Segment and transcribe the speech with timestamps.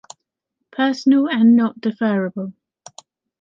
[0.71, 2.53] Personal and not deferrable